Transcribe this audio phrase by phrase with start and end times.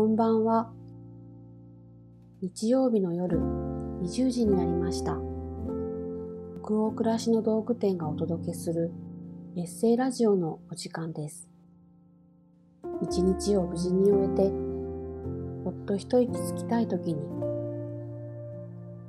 [0.00, 0.72] こんばんは。
[2.40, 5.18] 日曜日の夜20時になりました。
[6.64, 8.92] 北欧暮らしの道具店がお届けする
[9.58, 11.50] エッセイラジオのお時間です。
[13.02, 14.48] 一日を無事に終えて、
[15.64, 17.20] ほっと一息つきたい時に、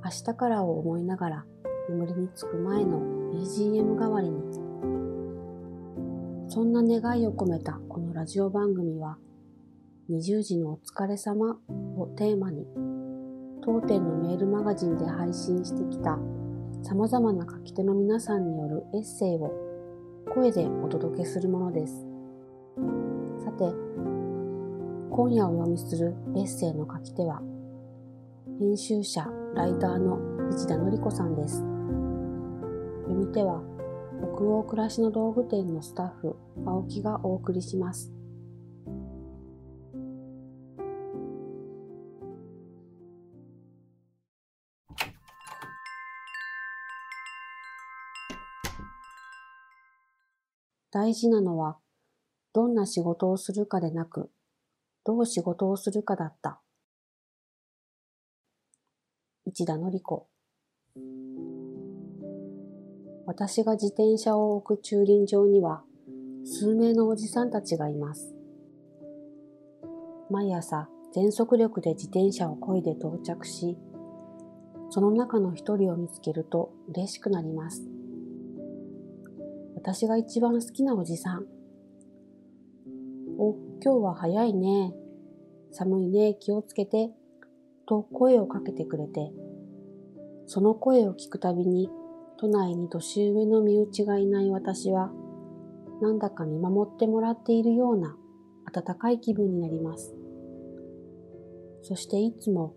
[0.03, 1.45] 明日からを思いながら
[1.87, 2.99] 眠りにつく前の
[3.31, 4.41] BGM 代わりに、
[6.49, 9.17] そんな願いを込めたこのラジオ番組は、
[10.11, 11.57] 20時のお疲れ様
[11.95, 12.67] をテーマに、
[13.63, 16.19] 当店のメールマガジンで配信してきた
[16.83, 19.53] 様々な書き手の皆さんによるエッセイを
[20.33, 21.93] 声でお届けするものです。
[23.45, 23.63] さて、
[25.11, 27.41] 今夜お読みするエッセイの書き手は、
[28.59, 29.25] 編集者、
[29.55, 30.19] ライターの
[30.51, 31.59] 市田のり子さんです。
[33.03, 33.63] 読み手は、
[34.35, 38.11] 北欧暮らしの道具店のスタッフ、青木がお送りします。
[50.91, 51.77] 大事なのは、
[52.53, 54.29] どんな仕事をするかでなく、
[55.05, 56.59] どう仕事をするかだった。
[59.45, 60.27] 市田のり子
[63.25, 65.83] 私が自転車を置く駐輪場には
[66.45, 68.35] 数名のおじさんたちがいます。
[70.29, 73.77] 毎朝全速力で自転車を漕いで到着し、
[74.89, 78.00] その中の一人を見つけると嬉しくなります。
[79.83, 81.47] 私が一番好きなおじさん。
[83.39, 84.93] お、今日は早いね。
[85.71, 87.09] 寒いね、気をつけて。
[87.87, 89.31] と声をかけてくれて、
[90.45, 91.89] その声を聞くたびに、
[92.37, 95.11] 都内に年上の身内がいない私は、
[95.99, 98.15] なんだか見守ってもらっているような
[98.71, 100.13] 温かい気分になります。
[101.81, 102.75] そしていつも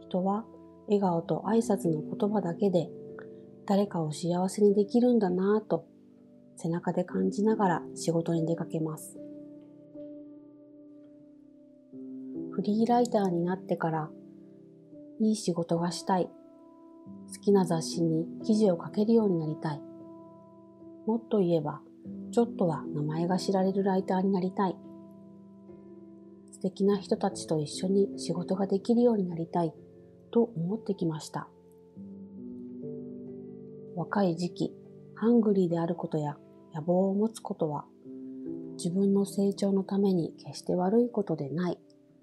[0.00, 0.44] 人は
[0.86, 2.90] 笑顔と挨拶の言葉だけで
[3.66, 5.86] 誰かを幸せにできるんだなぁと
[6.56, 9.18] 背中で感じながら仕事に出かけます。
[12.52, 14.10] フリーライターになってから
[15.20, 16.26] いい仕事がしたい。
[16.26, 19.80] 好きな雑誌に記事を書けるようになりたい。
[21.06, 21.80] もっと言えば、
[22.32, 24.76] ちょっとは名前が知られるライターになりたい。
[26.50, 29.74] 素敵な人たちと一緒に仕事ができるようになりたい
[30.32, 31.48] と思ってきました。
[33.94, 34.74] 若い時期、
[35.14, 36.36] ハングリーであることや
[36.76, 37.86] 野望を持つことは
[38.76, 41.78] 自分の成長のために決して悪いことでない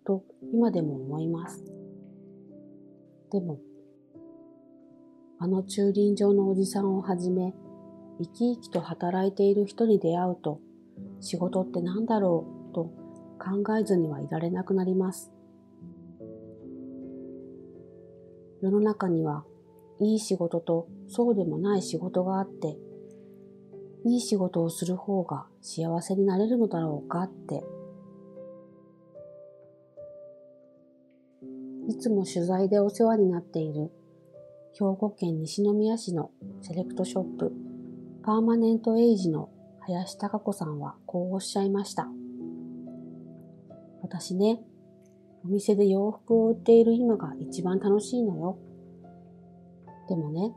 [0.05, 1.63] と今でも思います。
[3.31, 3.59] でも、
[5.39, 7.55] あの駐輪場のおじさんをはじめ、
[8.19, 10.59] 生き生きと働いている人に出会うと、
[11.19, 12.83] 仕事って何だろうと
[13.39, 15.31] 考えずにはいられなくなります。
[18.61, 19.45] 世の中には、
[19.99, 22.77] いい仕事とそうでもない仕事があって、
[24.05, 27.63] いい仕事をする方が幸せになれるのだろうかって。
[31.87, 33.91] いつも取材でお世話になっている
[34.73, 36.31] 兵庫県西宮市の
[36.61, 37.51] セレクトショップ
[38.23, 39.49] パーマネントエイジの
[39.81, 42.07] 林貴子さんはこうおっしゃいました。
[44.01, 44.61] 私ね、
[45.45, 48.57] お店で洋服を売っている今が一番楽しいのよ。
[50.07, 50.53] でもね、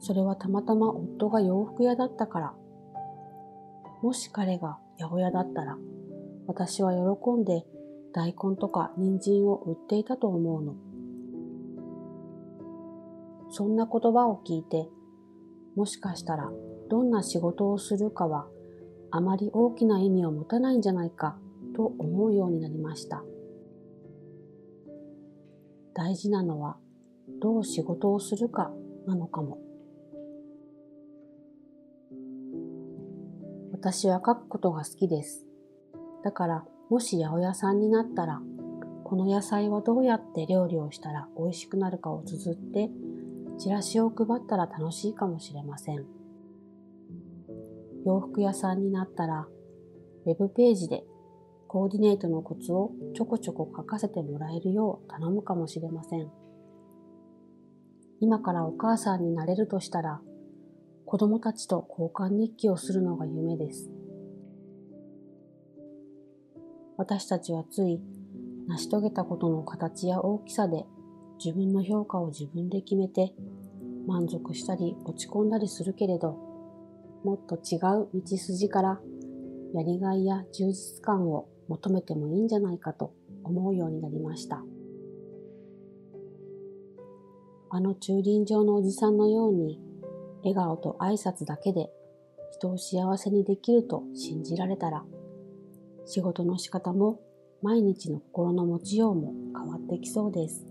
[0.00, 2.54] それはたまたま夫が洋服屋だったから
[4.02, 5.76] もし彼が八百屋だったら、
[6.46, 7.64] 私は喜んで
[8.12, 10.74] 大根とか人参を売っていたと思うの。
[13.50, 14.88] そんな言葉を聞いて、
[15.74, 16.50] もしかしたら
[16.88, 18.46] どんな仕事をするかは
[19.10, 21.36] あまり大きな意味を持たないんじゃないか
[21.74, 23.22] と思うようになりました。
[25.94, 26.76] 大事なのは
[27.40, 28.70] どう仕事をするか
[29.06, 29.65] なのかも。
[33.78, 35.44] 私は書くことが好きです。
[36.24, 38.40] だから、もし八百屋さんになったら、
[39.04, 42.88] この野菜はどうやって料理をしたら美味しくなるかを綴って、
[43.58, 46.06] チラシを配ったら楽しいかもしれません。
[48.06, 49.46] 洋服屋さんになったら、
[50.24, 51.04] ウェブページで
[51.68, 56.30] コーディネートのコツをちょこちょこ書かせてもらえるよう頼むかもしれません。
[58.20, 60.22] 今からお母さんになれるとしたら、
[61.06, 63.88] 子供たちと交換日記をするのが夢です。
[66.96, 68.00] 私たちはつい
[68.66, 70.84] 成し遂げたことの形や大きさで
[71.38, 73.32] 自分の評価を自分で決めて
[74.08, 76.32] 満足したり落ち込んだりするけれど
[77.22, 79.00] もっと違う道筋から
[79.74, 83.14] やりがいや充実感を求めてもいいんじゃないかと
[83.44, 84.64] 思うようになりました。
[87.68, 89.85] あの駐輪場のおじさんのように
[90.38, 91.90] 笑顔と挨拶だけで
[92.52, 95.04] 人を幸せにできると信じられたら
[96.06, 97.20] 仕事の仕方も
[97.62, 100.64] 毎日の心の持ちようも変わってきそうです。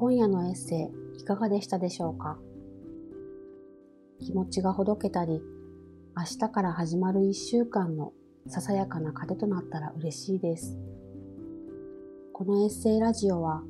[0.00, 2.38] 今夜のエッセイいかがでしたでしょうか？
[4.20, 5.42] 気持ちがほどけたり、
[6.16, 8.12] 明日から始まる一週間の
[8.46, 10.78] ささやかな糧となったら嬉しいです。
[12.32, 13.64] このエッセイラジオは、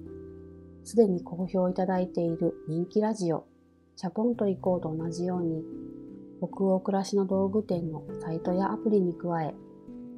[0.84, 3.46] すでに好評いただいている人気ラジオ、
[3.96, 5.64] チャポンと行こうと同じように、
[6.42, 9.54] 北欧暮らしの道具店のサイトやアプリに加え、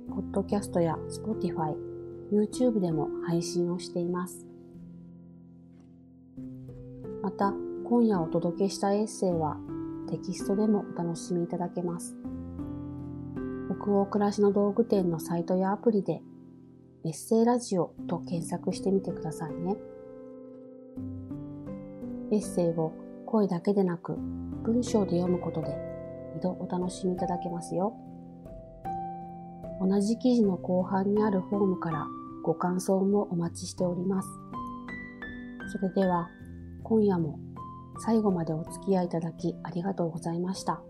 [0.08, 1.76] ポッドキャストや Spotify、
[2.32, 4.49] YouTube でも配信をしています。
[7.22, 7.52] また、
[7.84, 9.58] 今夜お届けしたエッセイは
[10.08, 12.16] テキストでもお楽しみいただけます。
[13.80, 16.22] 北欧暮らしの道具店のサイトやアプリで
[17.04, 19.76] エッセイラジオと検索してみてくださいね。
[22.32, 22.92] エッセイを
[23.26, 24.16] 声だけでなく
[24.62, 25.68] 文章で読むことで
[26.38, 27.94] 2度お楽しみいただけますよ。
[29.80, 32.06] 同じ記事の後半にあるフォームから
[32.42, 34.28] ご感想もお待ちしております。
[35.72, 36.28] それでは
[36.90, 37.38] 今夜も
[38.00, 40.82] 最後までお付き合いいただきありがとうございました。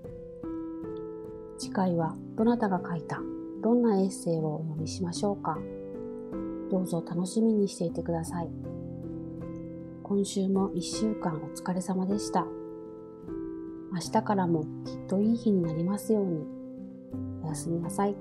[1.59, 3.21] 次回はどなたが書いた
[3.63, 5.59] どんなエッセイをお読みしましょうか。
[6.71, 8.49] どうぞ楽しみにしていてください。
[10.03, 12.47] 今週も一週間お疲れ様でした。
[13.93, 16.47] 明日からもきっといい日になりますように。
[17.43, 18.17] おやすみなさい。